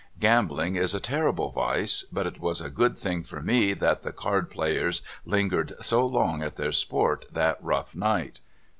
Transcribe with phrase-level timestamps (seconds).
[0.19, 4.11] Gambling is a terrible vice, but it was a good thing for me that the
[4.11, 8.39] card play ers lingered so long at their sport that rough night.